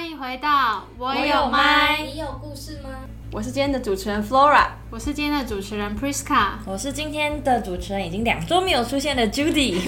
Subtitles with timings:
[0.00, 2.88] 欢迎回到我有麦，你有故事吗？
[3.32, 4.66] 我是今天的主持人 Flora。
[4.90, 9.78] 我是今天的主持人 Priska，我是今天的主持人，已经两周没有出现的 Judy。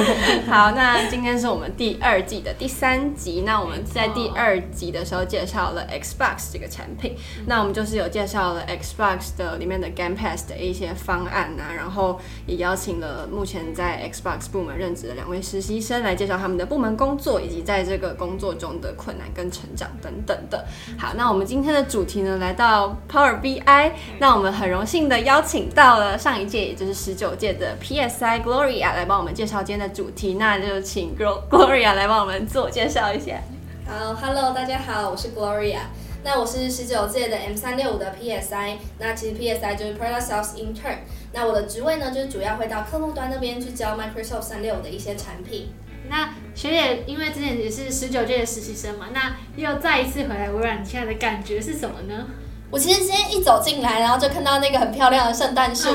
[0.46, 3.44] 好，那今天是我们第二季的第三集。
[3.46, 7.16] 那我们在第二集的时候介绍了 Xbox 这个产品，
[7.46, 20.66] 那我们就是有介绍了 Xbox 的里面的 Game Pass 的一些方案啊，然后也邀请了目前在 Xbox 部门任职的两位实习生来介绍他们的部门工作以及在这个工作中的困难跟成长等等的。
[20.98, 24.50] 好，那我们今天的主题呢，来到 Power BI，那我们。
[24.50, 33.40] 很荣幸的邀请到了上一届，也就是十九届的 PSI Gloria 来帮我们介绍今天的主题，那就请 Gloria 来帮我们自我介绍一下。
[33.86, 35.78] 好，Hello，大家好，我是 Gloria。
[36.24, 38.74] 那我是十九届的 M 三六五的 PSI。
[38.98, 40.98] 那其实 PSI 就是 Product Sales Intern。
[41.32, 45.72] 那我的职位呢，就是主要会到客户端那边去教 Microsoft 三六五的一些产品。
[46.10, 52.26] 那学姐因为之前也是十九届的实习生嘛，那又再一次回来微软，你现在的感觉是什么呢？
[52.70, 55.88] 我其实今天一走进来，然后就看到那个很漂亮的圣诞树，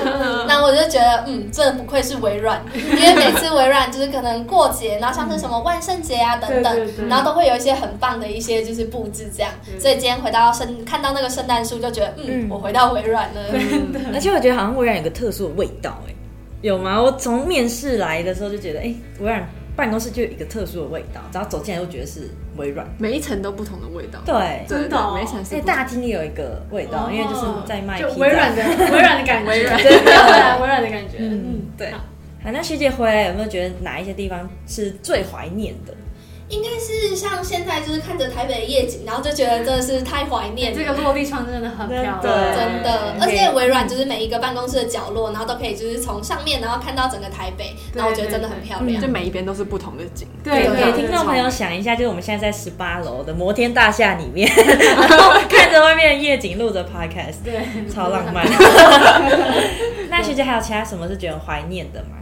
[0.48, 13.42] 那我就觉得，嗯，真的不愧是微软， 因为每次微软就是可能过节，然后像是什么万圣节啊等等，然后都会有一些很棒的一些就是布置这样，所以今天回到圣看到那个圣诞树，就觉得，嗯，我回到微软了。
[14.14, 16.14] 而且我觉得好像微软有个特殊的味道，哎，
[16.62, 17.02] 有吗？
[17.02, 19.48] 我从面试来的时候就觉得，哎，微软。
[19.76, 24.20] 办公室就有一个特殊的味道，只要走进来都觉得是微软，每一层都不同的味道。
[24.26, 25.44] 对，真的，每一层。
[25.44, 31.18] 所以大厅也有一个味道，因为就是在卖就微软的微软的感觉， 微软对，微软的感觉。
[31.20, 31.92] 嗯，对。
[31.92, 32.00] 好，
[32.52, 35.94] 那学姐回来有没有觉得哪一些地方是最怀念的？
[36.48, 40.74] 应该是像现在就是看着台北的夜景，然后就觉得真的是太怀念。
[40.76, 43.16] 这个落地窗真的很漂亮，对，真的。
[43.20, 49.02] 而且微软就是每一个办公室的角落，然后都可以就是从上面然后看到整个台北，然后我觉得真的很漂亮。
[49.02, 50.28] 就每一边都是不同的景。
[50.44, 58.46] 对，给听众朋友想一下，就是我们现在在十八楼的摩天大厦里面，然 后看着外面的夜景，录着 podcast，对，超浪漫。
[60.12, 62.18] 那学姐还有其他什么是觉得怀念的吗？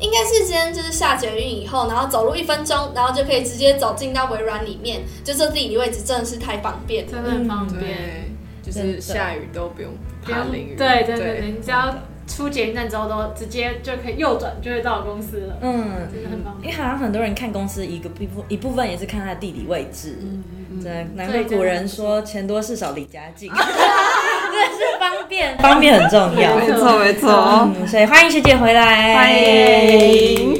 [0.00, 10.74] 应该是今天就是下捷运以后，然后走路一分钟，然后就可以直接走进到微软里面，就这地理位置真的是太方便了，真的很方便，嗯、就是下雨都不用怕淋雨。
[10.76, 11.94] 对对对对，你只要
[12.26, 15.58] 出捷运站之后都直接就可以右转就会到公司了。
[15.60, 16.72] 嗯，真的很方便。
[16.72, 20.16] 因为好像很多人看公司一个一部一部分也是看它的地理位置。
[20.22, 23.50] 嗯嗯，对，难怪古人说钱多事少离家近。
[24.60, 26.56] 真的是方便，方便很重要。
[26.56, 30.58] 没错没错，所以欢迎学姐回来，欢迎。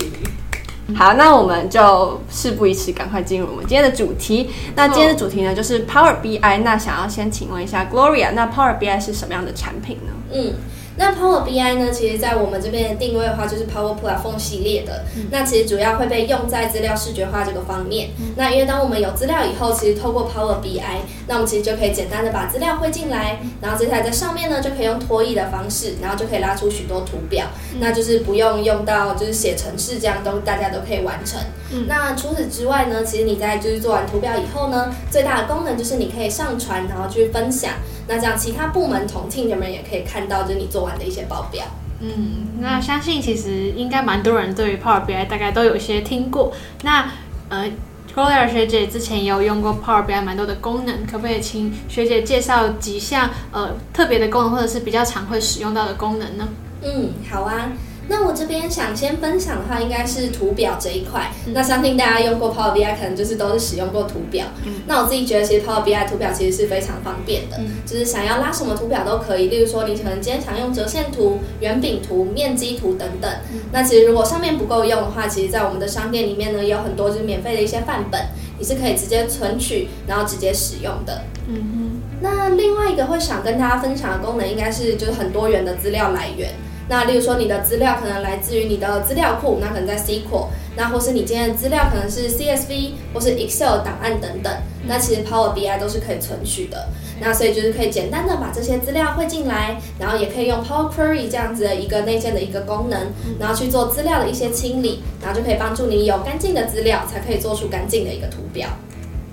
[0.97, 4.51] 好，那我们就事不宜迟，赶快进入我们今天的主题。
[4.75, 6.59] 那今天的主题呢，就是 Power BI。
[6.63, 10.13] 那想要先请问一下 Gloria，那 Power BI 是什么样的产品呢？
[10.33, 10.55] 嗯。
[11.01, 11.91] 那 Power BI 呢？
[11.91, 15.03] 其实，在我们这边的定位的话，就是 Power Platform 系列的。
[15.17, 18.11] 嗯、那其实主要会被用在资料视觉化这个方面。
[18.21, 20.83] 嗯、那因为当我们有资料以后，其实透过 Power BI，
[21.27, 27.47] 那我们其实就可以简单的把资料汇进来，然后接下来在上面呢，就可以用拖曳的方式，然后就可以拉出许多图表。
[27.73, 31.41] 嗯、那就是不用用到就是写程式这样都大家都可以完成。
[31.73, 37.75] 嗯、那除此之外呢，其实你在就是做完图表以后呢，最大的功能就是你可以上传，然后去分享。
[38.09, 41.65] 那这样，其他部门同 team 的人也可以看到，就是你做完的一些报表。
[42.01, 46.53] 嗯，那相信其实应该蛮多人对于 Power BI 大概都有些听过。
[46.83, 47.11] 那
[47.51, 47.71] 呃
[48.13, 56.49] ，Gloria 学姐之前也有用过 Power BI 蛮多的功能，可不可以请学姐介绍几项呃特别的功能，或者是比较常会使用到的功能呢？
[56.83, 57.71] 嗯，好啊。
[58.11, 61.31] 那我这边想先分享的话，应该是图表这一块。
[61.47, 64.47] 嗯、那相信大家用过 Power BI，可能就是都是使用过图表。
[64.67, 69.49] 嗯、那我自己觉得，其实 Power BI 图表其实是非常方便的，嗯、就是想要拉什么图表都可以。
[69.49, 73.31] 例如说，你可能今天想用折线图、圆饼图、面积图等等。
[73.53, 78.21] 嗯、那其实如果上面不够用的话，其实在我们的商店里面呢，也有很多就是免费的一些范本，
[78.59, 81.23] 你是可以直接存取，然后直接使用的。
[81.47, 82.01] 嗯哼。
[82.21, 86.51] 那另外一个会想跟大家分享的功能，应该是就是很多元的资料来源。
[86.91, 94.53] 那例如说，你的资料可能来自于你的资料库，那可能在 SQL，那或是你今天的资料可能是 CSV 或是 Excel 档案等等，
[94.89, 96.89] 那其实 Power BI 都是可以存取的。
[97.21, 102.99] 那所以就是可以简单的把这些资料汇进来，然后也可以用 Power Query 这样子的一个内建的一个功能，
[103.39, 108.69] 然后去做资料的一些清理，然后就可以帮助你有干净的资料，才可以做出干净的一个图表。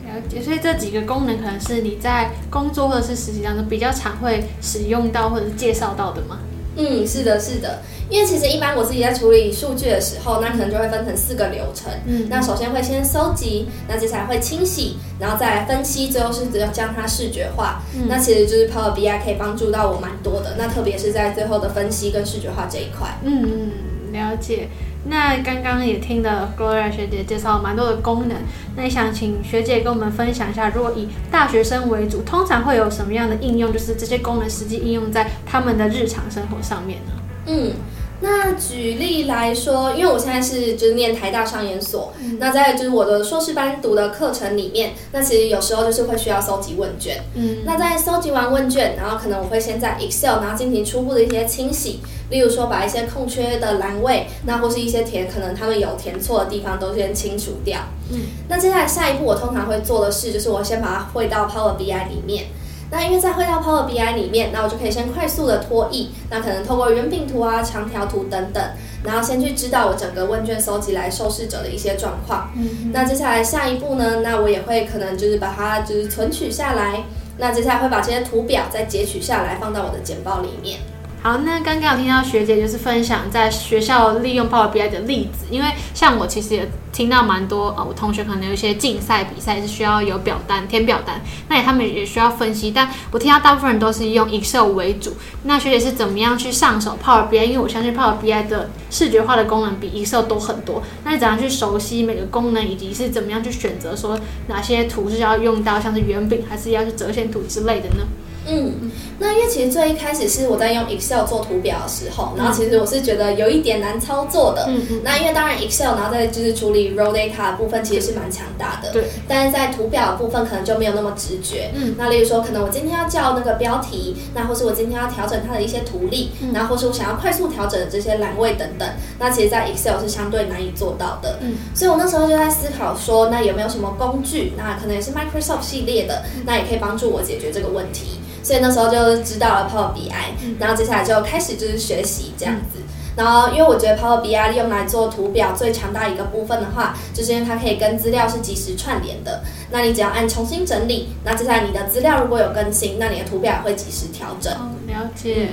[0.06, 6.38] 了解，所以这几个功能可能是你在工作或者是实习当中比较常会使用到或者是介绍到的吗？
[6.77, 11.91] 嗯，是的，是的，因为其实一般我自己在处理数据的时候，那可能就会分成四个流程。
[12.06, 17.81] 嗯，那首先会先搜集，那接下来会清洗，然后再来分析，最后是只要将它视觉化。
[17.95, 20.56] 嗯，那其实就是 Power BI 可以帮助到我蛮多的。
[20.57, 23.18] 那特别是在最后的分析跟视觉化这一块。
[23.23, 24.69] 嗯嗯，了解。
[25.09, 28.38] 那刚刚也听了 Gloria 学姐介绍蛮多的功能，
[28.75, 33.71] 那也想请学姐跟我们分享一下，如果以大学生为主，通常会有什么样的应用？
[33.71, 37.13] 就是这些功能实际应用在他们的日常生活上面呢？
[37.48, 37.74] 嗯。
[38.19, 47.23] 那举例来说，因为我现在是就是念台大商研所，嗯、那在就是我的硕士班读的课程里面，那其实有时候就是会需要搜集问卷。
[47.35, 51.99] 嗯，那在搜集完问卷，然后可能我会先在 Excel 然后进行初步的一些清洗，
[52.31, 57.79] 例如说把一些空缺的栏位，那或是一些填可能他们有填错的地方都先清除掉。
[58.11, 62.45] 嗯，那接下来下一步我通常会做的事就是我先把它汇到 Power BI 里面。
[62.89, 68.63] 那因为在会到 Power BI 里面，那我就可以先快速的脱译，那可能透过圆饼图啊、长条图等等，
[69.03, 72.49] 然后先去知道我整个问卷收集来受试者的一些状况。
[72.55, 77.03] 嗯，那接下来下一步呢，那我也会可能就是把它就是存取下来，
[77.37, 80.79] 那接下来会把这些图表再截取下来放到我的简报里面。
[81.27, 95.18] 好，那刚刚有听到学姐就是分享在学校利用 Power BI 的例子，因为像我其实也听到蛮多呃，我同学可能有一些竞赛比赛是需要有表单填表单，那他们也需要分析，但我听到大部分人都是用 Excel 为主。
[95.44, 97.44] 那学姐是怎么样去上手 Power BI？
[97.44, 100.81] 因为我相信 Power BI 的视觉化的功能比 Excel 多很多。
[101.03, 108.06] 那你怎样去熟悉每个功能，以及是怎么样去选择说哪些图是要用到，像是圆饼还是要是折线图之类的呢？
[108.47, 114.65] 嗯，那因为其实最一开始是我在用 Excel 做图表的时候，然后其实我是觉得有一点难操作的。
[114.69, 115.01] 嗯嗯。
[115.03, 118.91] 那因为当然 Excel，然后再就是处理 raw data 的部分其实是蛮强大的。
[118.91, 119.05] 对。
[119.27, 121.71] 但是在图表的部分可能就没有那么直觉。
[121.75, 121.95] 嗯。
[121.97, 128.88] 那例如说，可能我今天要叫那个标题，那或是我今天要调整它的一些图例，嗯、然后或是我想要快速调整这些栏位等等，
[129.19, 131.39] 那其实，在 Excel 是相对难以做到的。
[131.41, 131.55] 嗯。
[131.75, 138.19] 所以我那时候就在思考说，那有没有什么工具，那可能也是 Microsoft 系列的，那也可以帮助我解决这个问题。
[138.47, 140.09] 所以那时候就知道了 Power BI，
[140.57, 142.79] 然后接下来就开始就是学习这样子。
[143.17, 149.44] 然后因为我觉得 Power BI 用来做图表最强大一个部分的话，就是因为它可以跟资料是及时串联的。
[149.69, 154.53] 那你只要按重新整理，那接下来你的资料如果有更新，那你的图表也会及时调整。
[154.53, 155.49] 哦，了解。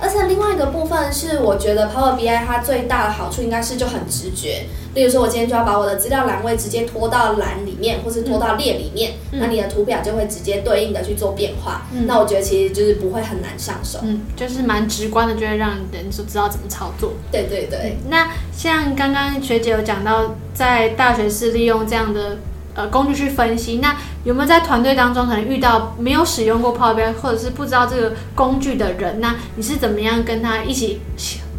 [0.00, 4.64] 而且另外一个部分是，我觉得 Power BI 它最大的好处应该是就很直觉。
[4.94, 11.86] 例如说，我今天就要把我的资料栏位直接拖到栏里面，或是拖到列里面，嗯、那你的图表就会直接对应的去做变化。
[11.92, 17.12] 嗯、那我觉得其实就是不会很难上手，嗯，就是蛮直观的，就会让人就知道怎么操作。
[17.30, 17.98] 对对对。
[18.08, 22.38] 那像刚刚学姐有讲到，在大学是利用这样的。
[22.80, 23.94] 呃，工具去分析，那
[24.24, 29.20] 有没有在团队当中可能遇到没有使用过 Power BI 或者是不知道这个工具的人？
[29.20, 31.00] 那你是怎么样跟他一起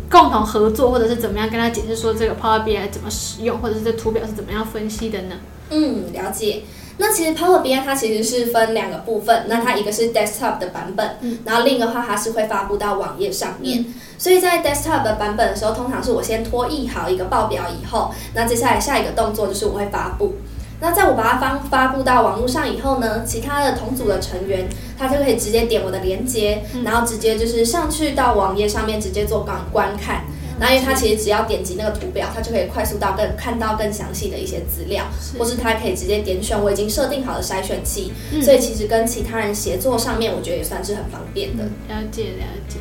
[0.09, 5.35] 共同合作，或者是怎么样跟他解释说这个 Power BI 怎么使用，或者是这图表是怎么样分析的呢？
[5.69, 6.63] 嗯，了解。
[6.97, 13.79] 那其实 Power BI 它其实是分两个部分，那它一个是 Desktop 的版本，嗯，然后另一个话它是会发布到网页上面。
[13.81, 20.35] 嗯，所以在 Desktop 的版本的时候，通常是我先拖译好一个报表以后，那接下来下一个动作就是我会发布。
[20.81, 24.67] 那在我把它发发布到网络上以后呢，其他的同组的成员
[24.97, 30.25] 他就可以直接点我的链接，嗯、然后直接就是上去到网页上面直接做观观看。
[30.59, 38.11] 那、嗯、因为他其实只要点击那个图表，他就可以快速到更看到更详细的一些资料，是或是他可以直接点选我已经设定好的筛选器。
[38.33, 41.63] 嗯、所以其实跟其他人协作上面，我觉得也算是很方便的。
[41.63, 42.79] 了解了解。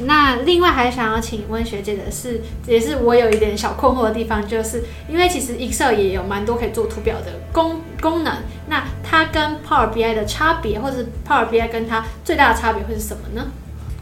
[0.00, 13.46] 那另外还想要请问学姐的是，也是我有一点小困惑的地方，就是因为其实 Excel 也有蛮多可以做图表的功功能，那它跟 Power BI 的差别，或者是 Power BI 跟它最大的差别会是什么呢？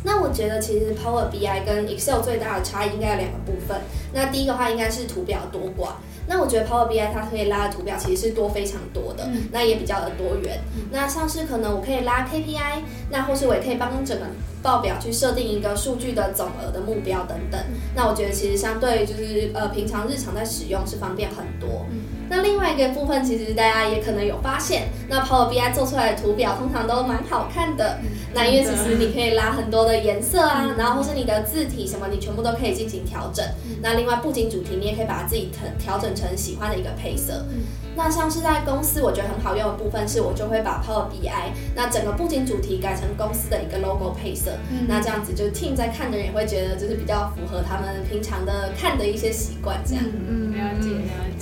[0.04, 3.76] 那我觉得其实 Power BI 跟 Excel 最大的差异应该有两个部分。
[4.12, 5.92] 那第一个话应该是图表多寡。
[6.26, 10.60] 那我觉得 Power BI 它可以拉的图表其实是多非常多的，嗯、那也比较的多元。
[10.76, 14.26] 嗯、那像是可能我可以拉 KPI，那或是我也可以帮整个
[14.62, 17.60] 报表去设定一个数据的总额的目标等等。
[17.68, 21.86] 嗯、那我觉得其实相对就是呃平常日常在使用是方便很多。
[22.22, 27.98] 嗯、那另外一个部分其实大家也可能有发现，那 Power BI 做出来的图表通常都蛮好看的。
[28.02, 33.44] 嗯、那因为其实你可以拉很多的颜色啊，嗯、然后或是你的字体什么，你全部都可以进行调整。
[33.66, 37.44] 嗯、那另外布景主题你也可以把它自己调调整成喜欢的一个配色。
[37.50, 37.62] 嗯
[37.94, 41.30] 那像是在公司，我觉得很好用的部分是，我就会把 Power BI
[41.74, 44.52] 那整个布景主题改成公司的一个 logo 配色。
[44.70, 50.02] 嗯、那这样子就 team 在看的人也会觉得就是比较符合他们平常的看的一些习惯，这样。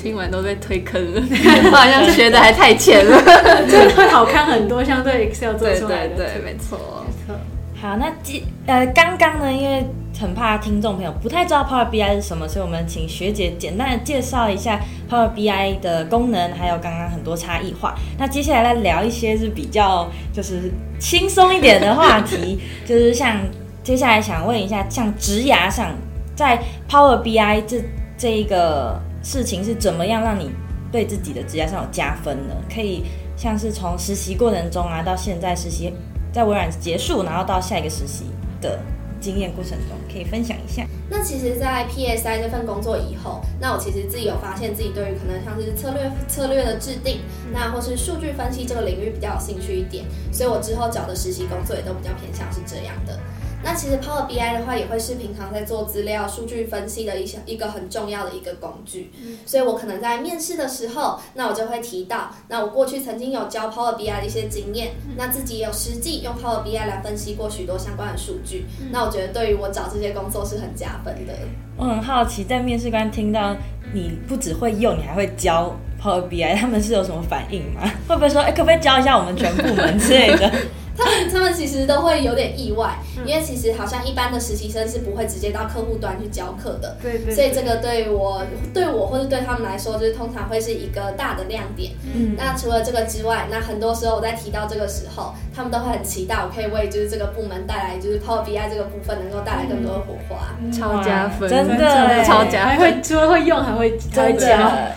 [0.01, 1.23] 听完都被推坑了，
[1.65, 3.23] 我好像学的还太浅了，
[3.69, 6.17] 真的会好看很多，相对 Excel 做出来的。
[6.17, 7.05] 对对对，没错。
[7.07, 7.37] 没错。
[7.81, 9.85] 好，那记呃刚刚呢，因为。
[10.21, 14.79] 很怕听众朋友不太知道 Power BI 是什么，所以我们请学姐简单的介绍一下
[15.09, 17.95] Power BI 的功能，还有刚刚很多差异化。
[18.19, 23.39] 那接下来来聊一些是比较就是轻松一点的话题，就是像
[23.83, 25.95] 接下来想问一下，像职涯上
[26.37, 27.83] 在 Power BI 这
[28.19, 30.51] 这一个事情是怎么样让你
[30.91, 32.55] 对自己的职业上有加分呢？
[32.73, 33.05] 可以
[33.37, 35.93] 像是从实习过程中啊，到现在实习
[36.33, 38.25] 在微软结束，然后到下一个实习
[38.61, 38.81] 的
[39.21, 40.87] 经验过程中，可以分享一下。
[41.09, 47.21] 那其实，在 PSI 这份工作以后，那我其实自己有发现自己对于可能像是策略策略的制定，
[47.53, 53.19] 那或是数据分析这个领域比较有兴趣一点，所以我之后找的实习工作也都比较偏向是这样的。
[53.63, 59.13] 那其实 Power BI 的话，也会是平常在做资料数据分析的一些一个很重要的一个工具。
[59.23, 68.65] 嗯，所以我可能在面试的时候，那我就会提到，那我过去曾经有教 Power BI 的一些经验，那自己也有实际用 Power BI 来分析过许多相关的数据。
[68.91, 71.33] 那我觉得对于我找这些工作是很加分的。
[71.77, 73.55] 我很好奇，在面试官听到
[73.93, 77.83] 你不只会用，你还会教 Power BI，他们是有什么反应吗？
[78.09, 80.51] 会不会说，哎，可不可以教一下我们全部门之类的？
[81.01, 87.35] 他们他们其实都会有点意外，因为其实好像一般的实习生是不会直接到客户端去教课的，对对。
[87.35, 88.43] 所以这个对我
[88.75, 91.93] 对我或者对他们来说，就是通常会是一个大的亮点。
[92.15, 92.35] 嗯。
[92.37, 104.29] 那除了这个之外，那很多时候我在提到这个时候，他们都会很期待我可以为就是这个部门带来就是 Power BI 这个部分能够带来更多的火花，超加分，真的超加分，还会除了会用还会教，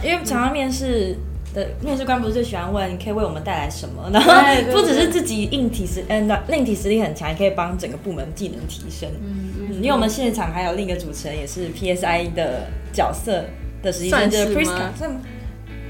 [0.04, 1.16] 因为常常面试。
[1.54, 4.10] 的面试官不是最喜欢问，你可以为我们带来什么？
[4.12, 4.34] 然后
[4.72, 9.08] 不只是自己硬体实，嗯，硬体实力很强，也可以帮整个部门技能提升。
[9.24, 9.76] 嗯嗯。
[9.76, 13.46] 因为我们现场还有另一个主持人，也是 PSI 的角色
[13.84, 14.90] 的实习生，就是 Priska，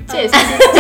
[0.05, 0.33] 这也是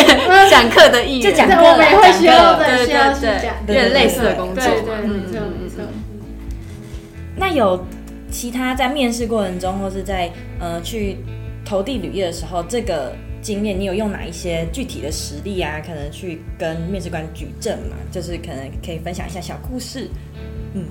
[0.51, 1.21] 讲课的意义。
[1.21, 4.63] 就讲课，我们也会需要的，需要去讲，有点类似的工作。
[4.63, 5.85] 对对，没错没错。
[7.37, 7.85] 那有
[8.29, 11.17] 其他在面试过程中，或是在呃去
[11.63, 13.13] 投递履历的时候，这个。
[13.43, 15.79] 经验，你有用哪一些具体的实例啊？
[15.85, 17.97] 可能去跟面试官举证嘛？
[18.11, 20.09] 就是可能可以分享一下小故事，
[20.73, 20.85] 嗯。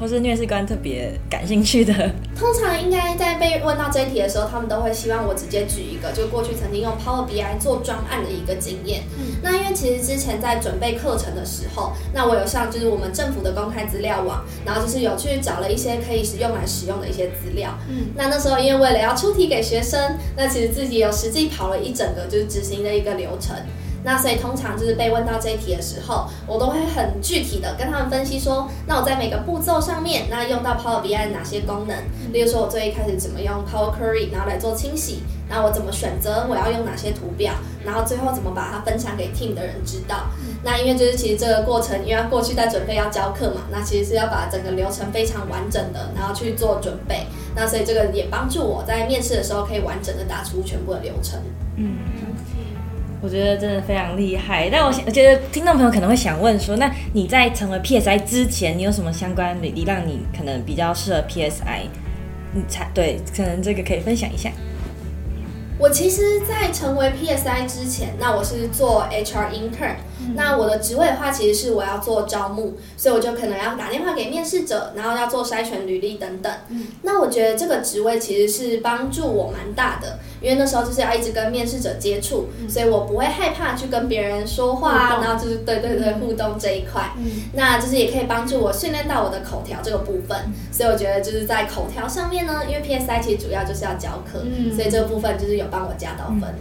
[0.00, 1.92] 或是面试官特别感兴趣的，
[2.34, 9.02] 通常应该在被问到这一题的时候，他们都会希望我直接举一个，就过去曾经用 Power BI 做专案的一个经验。
[9.18, 17.78] 嗯，那因为其实之前在准备课程的时候，那我有上就是我们政府的公开资料网，然后就是有去找了一些可以使用来使用的一些资料。
[17.90, 23.54] 嗯，那那时候因为为了要出题给学生，那其实自己有实际跑了一整个就是执行的一个流程。
[24.02, 31.96] 那所以通常就是被问到这一题的时候，我都会很具体的跟他们分析说，那我在每个步骤上面，那用到 Power BI 哪些功能？
[32.32, 37.52] 例如说，我最一开始怎么用 Power Query，然后来做清洗，然后我怎么选择我要用哪些图表，
[37.84, 40.26] 然后最后怎么把它分享给 Team 的人知道。
[40.62, 47.26] 那因为就是其实这个过程，因为要过去在准备要教课嘛，那其实是要把整个流程非常完整的，然后去做准备。
[47.54, 51.38] 那所以这个也帮助我在面试的时候可以完整的打出全部的流程。
[51.76, 51.98] 嗯。
[53.22, 61.82] 我觉得真的非常厉害，但我想，我觉得听众朋友可能会想问说，那你在成为 PSI 之前，你有什么相关履历让你可能比较适合 PSI？
[62.54, 64.50] 你才对，可能这个可以分享一下。
[65.78, 69.96] 我其实，在成为 PSI 之前，那我是做 HR intern。
[70.34, 76.52] 那我的职位的话，其实是我要做招募，所以我就可能要打电话给面试者，然后要做筛选履历等等。
[76.68, 87.10] 嗯，那我觉得这个职位其实是帮助我蛮大的，因为那时候就是要一直跟面试者接触，所以我不会害怕去跟别人说话啊，然后就是对对对互动这一块。
[87.18, 90.36] 嗯，那就是也可以帮助我训练到我的口条这个部分，
[90.72, 96.54] 所以我觉得就是在口条上面呢，因为 PSI 其实主要就是要教课，嗯，所以这个部分就是有帮我加到分。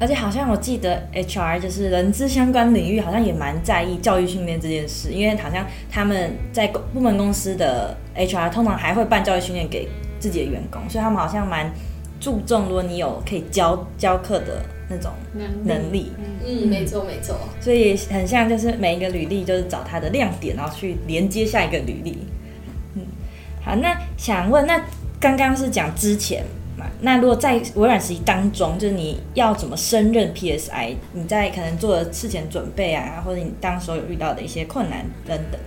[0.00, 9.86] 而且好像我记得 HR 就是人资相关领域，好像也蛮在意教育训练这件事，因为好像他们在部门公司的 HR 通常还会办教育训练给
[10.18, 11.70] 自己的员工，所以他们好像蛮
[12.18, 15.12] 注重，如果你有可以教教课的那种
[15.64, 16.12] 能力。
[16.46, 17.36] 嗯，没错没错。
[17.60, 22.16] 所以很像就是每一个履历就是找它的亮点，然后去连接下一个履历。
[22.94, 23.02] 嗯，
[23.62, 24.82] 好，那想问，那
[25.20, 26.42] 刚刚是讲之前。
[27.00, 30.96] 那如果在微软实习当中，就是你要怎么胜任 PSI？
[31.12, 35.60] 你在可能做的事前准备啊，或者你当时候有遇到的一些困难等等。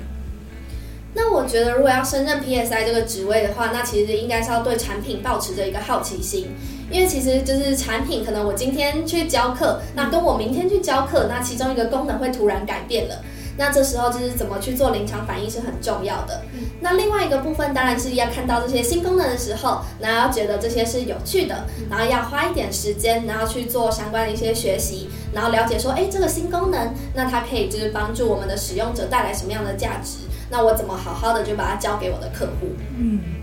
[1.15, 6.47] 那我觉得，如果要胜任 PSI 这个职位的话，那其实应该是要对产品保持着一个好奇心，
[6.89, 13.23] 因为其实就是产品，可能我今天去教课，那跟我明天去教课，那其中一个功能会突然改变了。
[13.57, 16.41] 那这时候就是怎么去做临场反应是很重要的。
[16.81, 30.17] 那另外一个部分当然是要看到这些新功能的时候，然后要觉得这些是有趣的，然后要花一点时间，然后去做相关的一些学习，然后了解说，哎，这个新功能，那它可以就是帮助我们的使用者带来什么样的价值？
[30.49, 32.67] 那我怎么好好的就把它交给我的客户？
[32.97, 33.42] 嗯。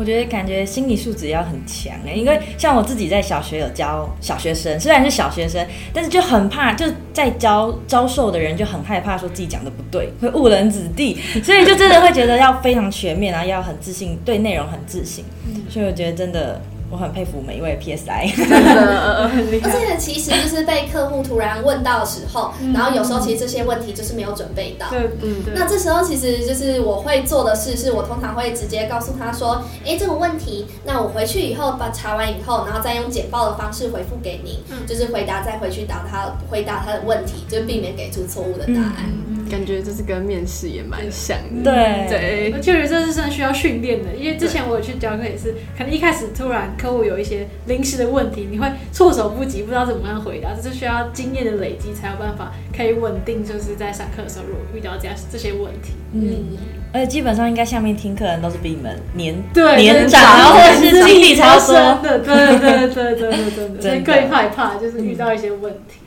[0.00, 15.22] 我觉得感觉心理素质要很强哎，因为像我自己在小学有教小学生，虽然是小学生，但是就很怕，就在教教授的人就很害怕说自己讲的不对，会误人子弟， 所以就真的会觉得要非常全面，然后要很自信，对内容很自信。
[15.68, 16.58] 所以我觉得真的。
[16.90, 19.30] 我很佩服每一位 PSI，真的，
[19.62, 24.88] 而且其实就是被客户突然问到的时候，然后有时候其实这些问题就是没有准备到。
[24.90, 39.08] 对，嗯，那这时候其实就是我会做的事，是我通常会直接告诉他说：“哎，这个问题，那我回去以后把查完以后，然后再用简报的方式回复给您，就是回答再回去答他回答他的问题，就避免给出错误的答案。”
[39.50, 41.70] 感觉这是跟面试也蛮像的。
[41.70, 46.70] 对对，确实这是真的需要训练的，因为之前我有去教课也是，可能一开始突然。
[46.78, 53.44] 客户有一些临时的问题，你会措手不及，不知道怎么样回答，这是需要经验的累积才有办法可以稳定。
[53.44, 56.56] 就是在上课的时候，如果遇到这样这些问题，嗯，
[56.92, 65.98] 而且基本上应该下面听课的人都是比你们年对年长，然后或者是经历超深的，对对对对对对， 所以更害怕就是遇到一些问题。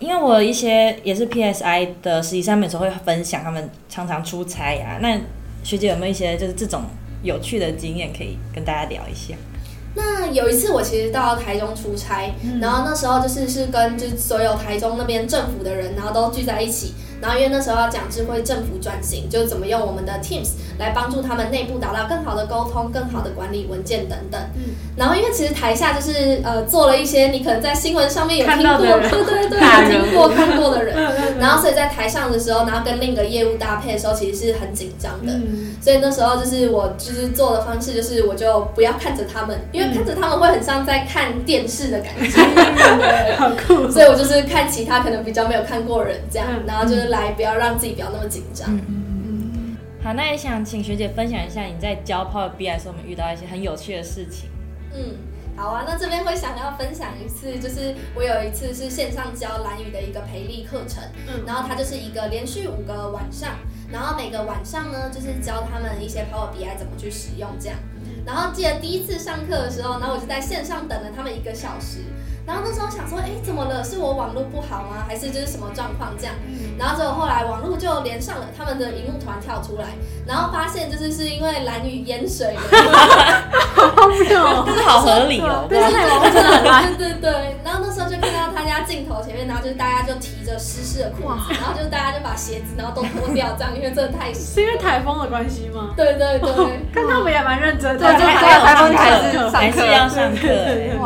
[0.00, 4.98] 因为我一些也是 PSI 的实习生，有时候会分享他们常常出差啊。
[5.00, 5.16] 那
[5.62, 6.82] 学姐有没有一些就是这种
[7.22, 9.34] 有趣的经验可以跟大家聊一下？
[9.94, 16.94] 那有一次我其实到台中出差，嗯、然后那时候就是是跟就是所有台中那边政府的人，然后都聚在一起。
[17.20, 24.40] 然后因为那时候要讲智慧政府转型，就怎么用我们的 Teams 来帮助他们内部达到更好的沟通、更好的管理文件等等。
[24.56, 24.74] 嗯。
[24.96, 30.96] 然后因为其实台下就是呃做了一些你可能在新闻上面有听过， 对对对，有听过看过的人。
[31.38, 35.32] 然后所以在台上的时候，然后跟另一个业务搭配的时候，其实是很紧张的。
[35.32, 35.74] 嗯。
[35.82, 42.30] 所以那时候就是我就是做的方式就是我就不要看着他们，因为看着他们会很像在看电视的感觉。
[42.32, 43.90] 对， 好酷。
[43.90, 47.09] 所以我就是看其他可能比较没有看过人这样，然后就是。
[47.10, 48.74] 来，不要让自己不要那么紧张。
[48.74, 49.76] 嗯嗯嗯。
[50.02, 54.48] 好，那也想请学姐分享一下你在教 Power BI 的时候，我们遇到一些很有趣的事情。
[54.94, 55.14] 嗯，
[55.56, 63.50] 好啊，那这边会想要分享一次，就是我有一次是线上教蓝语的一个培力课程，嗯，然后它就是一个连续五个晚上，
[63.92, 67.78] 然后每个晚上呢，就是教他们一些 Power BI 怎么去使用这样。
[68.24, 72.00] 然后记得第一次上课的时候，然后我就在线上等了他们一个小时。
[72.50, 73.84] 然后那时候想说，哎，怎么了？
[73.84, 75.04] 是我网络不好吗？
[75.06, 76.34] 还是就是什么状况这样？
[76.76, 79.86] 然后结果后来网络就连上了，他们的荧幕团跳出来，
[80.26, 82.60] 然后发现就是是因为蓝雨淹水了，
[83.94, 87.56] 好妙，这是好合理哦，对对对对对。
[87.62, 94.40] 然后那时候就看到他家镜头前面，然后就是大家就提着湿湿的裤子，然后就是大家就把鞋子然后都脱掉，这样因为真的太湿。
[94.54, 95.94] 是因为台风的关系吗？
[95.96, 96.50] 对对对，
[96.92, 100.48] 看他们也蛮认真的，对，还有台风还是还是要上课，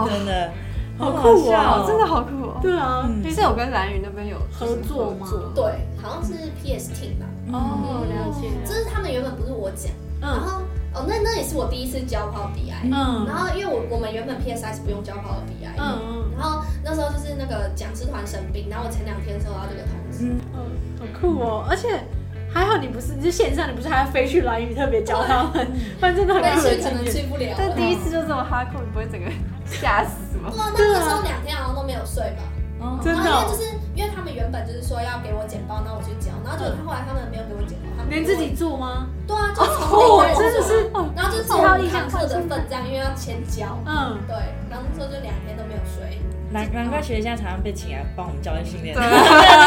[0.08, 0.50] 真的。
[0.96, 2.58] 好酷哦，真的好酷哦！
[2.62, 5.26] 对啊，其实我跟蓝宇那边有合作吗？
[5.54, 5.64] 对，
[6.00, 7.26] 好像是 PS Team 吧。
[7.52, 8.48] 哦，了解。
[8.64, 10.62] 就是他们原本不是我讲，然后
[10.94, 12.72] 哦，那那也是我第一次交 Power BI。
[12.84, 13.26] 嗯。
[13.26, 15.66] 然后因为我我们原本 PSI 是不用交 Power BI。
[15.76, 16.24] 嗯嗯。
[16.38, 20.30] 然后那时候就是那个讲师团生病，然后我前两天收到这个通知。
[20.54, 21.66] 嗯，好酷哦！
[21.68, 21.88] 而且
[22.52, 25.66] 还好你不是你是线上，你不是还要飞去蓝屿特别教他们？
[25.98, 26.48] 不然真的很可
[26.92, 27.52] 能去不了。
[27.58, 29.26] 但第一次就这么哈扣，你不会整个
[29.66, 30.38] 吓死？
[30.42, 30.50] 我！
[30.50, 32.42] 对啊，那个时候两天好像都没有睡吧？
[32.80, 33.22] 哦，真的。
[33.22, 33.62] 因为就是
[33.94, 39.06] 因为他们原本就是说要给我剪报，那我去剪，然后结果他后来他们没有给我剪包，他们连自己做吗？
[39.26, 41.13] 对啊，就从那真的是，然
[41.48, 44.36] 后就从一堂课的份这样，因为要先交，嗯，对，
[44.70, 46.18] 然后那时候就两天都没有睡。
[46.52, 49.24] 难难怪学姐现在常常被请来帮我们教练训练，真的是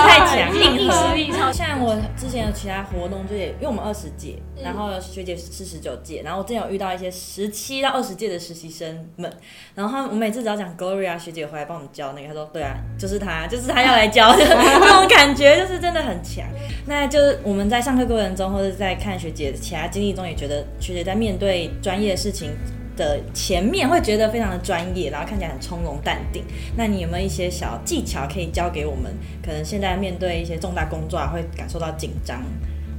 [0.07, 1.51] 太强， 硬实力超。
[1.51, 9.29] 像我之前有其他活动，就也因为我们二十届，然后学姐是十九届，然后我之前有遇到一些十七到二十届的实习生们，
[9.75, 16.45] 然后我每次只要讲 Gloria 学姐回来帮我们教那个，他说对啊，就是他，就是他要来教的 那种感觉，就是真的很强。
[16.85, 22.51] 那就是我们在上课过程中，或者在看学姐的其他经历中，也觉得学姐在面对专业的事情
[22.95, 26.43] 的前面会觉得非常的专业，然后看起来很从容淡定。
[26.75, 29.13] 那你有没有一些小技巧可以教给我们？
[29.43, 32.41] 可能现在面对一些重大工作啊，会感受到紧张。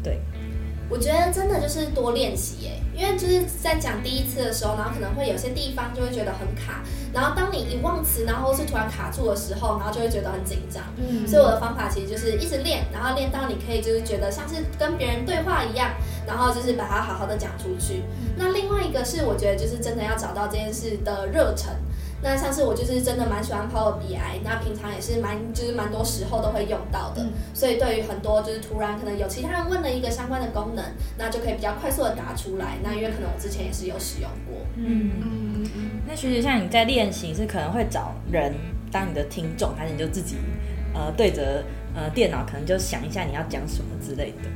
[0.02, 0.20] 对，
[0.88, 6.84] 我觉得真的就是多练习耶，因为就是在讲第一次的时候，然后可能会有些地方就会觉得很卡。
[7.12, 10.84] 然后当你一忘词，然后是突然卡住的时候，然后就会觉得很紧张。
[10.96, 15.90] 嗯，所以我的方法其实就是一直练，然后练到你可以就是觉得像是跟别人对话一样，
[16.28, 18.02] 然后就是把它好好的讲出去。
[18.20, 21.74] 嗯，那另外一个是我觉得就是真的要找到这件事的热忱。
[22.20, 27.22] 那上次我就是真的蛮喜欢 Power BI，那平常也是蛮就是蛮多时候都会用到的。
[27.22, 30.84] 嗯，所以对于很多就是突然可能有其他人问了一个相关的功能，
[31.16, 32.76] 那就可以比较快速的答出来。
[32.82, 34.58] 那因为可能我之前也是有使用过。
[34.76, 35.90] 嗯嗯嗯。
[36.08, 38.52] 那学姐像你在练习是可能会找人
[38.90, 40.36] 当你的听众，还是你就自己
[40.92, 41.62] 呃对着
[41.94, 44.48] 呃电脑可能就想一下你要讲什么之类的？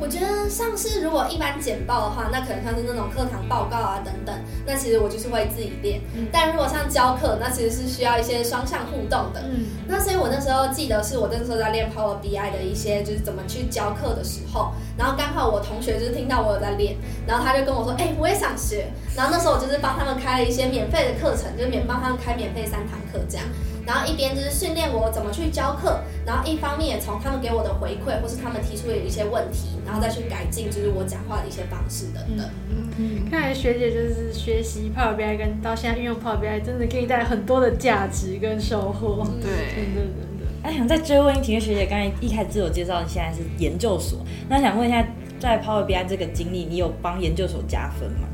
[0.00, 4.34] 我觉得像是如果一般简报的话，那可能像是那种课堂报告啊等等，
[4.64, 6.00] 那其实我就是会自己练。
[6.14, 9.42] 嗯、但如果像教课，那其实是需要一些双向互动的。
[9.44, 18.86] 嗯，那所以我那时候记得是我那时候在练 Power BI 的一些就是怎么去教课的时候，然后刚好我同学就是听到我有在练，然后他就跟我说，哎、欸，我也想学。
[19.16, 23.44] 然后那时候我就是帮他们开了一些免费的课程，就是免帮他们开免费三堂课这样。
[23.88, 32.46] 然后一边就是训练我怎么去教课，然后一方面也从他们给我的回馈，或是他们提出的一些问题，然后再去改进，就是我讲话的一些方式等等。
[32.68, 39.26] 嗯嗯，看来学姐就是学习 Power BI 跟到现在运用 Power BI，真的可以带来很多的价值跟收获。
[39.40, 40.44] 对，真的真的。
[40.62, 44.18] 哎，想再追问一题，学姐刚才一开始自我介绍，你现在是研究所，
[44.50, 45.02] 那想问一下，
[45.40, 48.28] 在 Power BI 这个经历，你有帮研究所加分吗？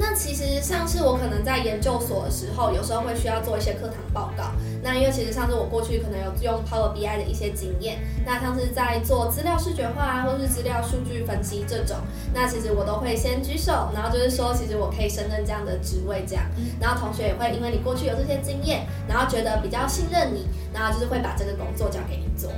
[0.00, 4.44] 那其实上次我可能在研究所的时候，有时候会需要做一些课堂报告。
[4.82, 11.98] 那因为其实上次我过去可能有用 Power BI 的一些经验，那像是在做资料视觉化啊，或是资料数据分析这种，
[12.32, 16.46] 那其实我都会先举手，然后就是说，其实我可以胜任这样的职位这样。
[16.80, 22.50] 然后同学也会因为你过去有这些经验，然后觉得比较信任你，然后就是会把这个工作交给你做。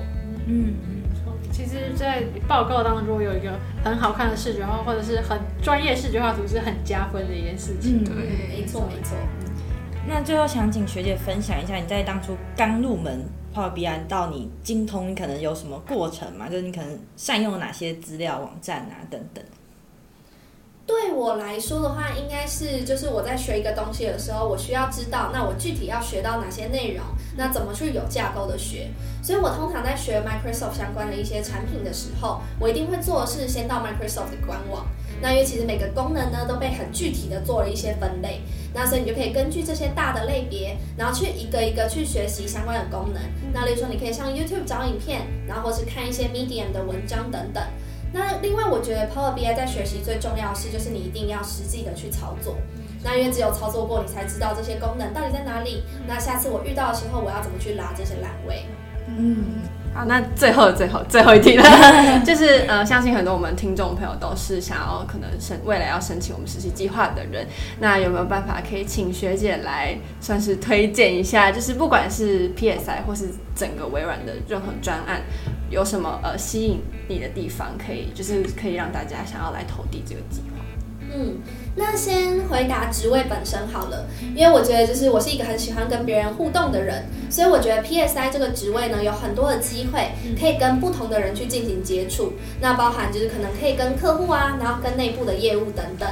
[0.46, 0.91] 嗯。
[1.52, 3.52] 其实，在报告当中，有一个
[3.84, 8.02] 很好看的视觉化，或者是很专业视觉化图，是很加分的一件事情。
[8.02, 8.14] 嗯、对，
[8.48, 9.16] 没错没错。
[10.08, 16.48] 那最后想请学姐分享一下，你在当初刚入门 Power BI 到你精通，你可能有什么过程嘛？
[16.48, 19.44] 就是你可能善用哪些资料网站啊等等。
[20.86, 27.04] 对我来说的话，应该是就是我在学一个东西的时候，我需要知道，那我具体要学到哪些内容，
[27.36, 28.88] 那怎么去有架构的学。
[29.22, 34.84] 所以我通常在学 Microsoft 相关的一些产品的时候，我一定会做的是先到 Microsoft 的官网。
[35.20, 38.40] 那因为其实每个功能呢都被很具体的做了一些分类，
[38.74, 43.22] 那所以你就可以根据这些大的类别，然后去一个一个去学习相关的功能。
[43.52, 47.62] 那例如说，你可以上 YouTube 找影片，然后或是看一些 Medium 的文章等等。
[48.12, 52.56] 那另外，我觉得 Power BI 在学习最重要的是，就是你一定要实际的去操作。
[53.02, 55.82] 那因为只有操作过，你才知道这些功能到底在哪里。
[56.06, 58.66] 那下次我遇到的时候，我要怎么去拉这些栏位？
[59.08, 59.62] 嗯，
[59.94, 61.64] 好，那最后最后最后一题了，
[62.24, 67.46] 就是呃，相信很多我们听众朋友都是想要可能申未来要申请我们实习计划的人。
[67.78, 71.52] 那有没有办法可以请学姐来算是推荐一下？
[71.52, 75.20] 就是不管是 PSI 或是整个微软的任何专案。
[75.68, 80.64] 有什么呃吸引你的地方，可以就是可以让大家想要来投递这个计划？
[81.14, 81.36] 嗯，
[81.74, 96.08] 那先回答职位本身好了，因为我觉得就是我是一个很喜欢跟别人互动的人，所以我觉得 PSI 这个职位呢，有很多的机会可以跟不同的人去进行接触，那包含就是可能可以跟客户啊，然后跟内部的业务等等。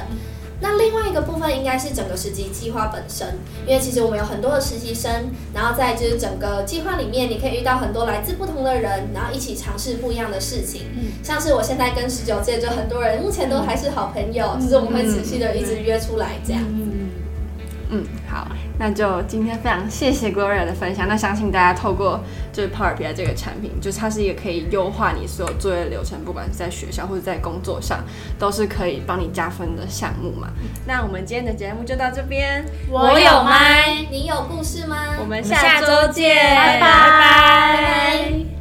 [0.61, 3.27] 那另外一个部分应该是整个实习计划本身，
[3.65, 5.11] 因为其实我们有很多的实习生，
[5.53, 10.83] 然后在就是整个计划里面，你可以遇到很多来自不同的人，然后一起尝试不一样的事情。
[10.95, 16.61] 嗯，像是我现在跟十九届就很多人，目前都还是好朋友，就是我们会持续的一直约出来这样。
[16.67, 16.90] 嗯，
[17.91, 18.47] 嗯，好。
[18.79, 21.07] 那就今天非常谢谢 Gloria 的分享。
[21.07, 22.19] 那相信大家透过
[22.51, 28.03] 就是 Power BI 这个产品，就是它是一个可以优化你所有作业流程，不管是在学校或者在工作上，
[28.39, 30.47] 都是可以帮你加分的项目嘛。
[30.87, 32.65] 那我们今天的节目就到这边。
[32.89, 34.97] 我有麦，你有故事吗？
[35.19, 36.81] 我们下周见，拜拜。
[36.81, 38.60] 拜拜。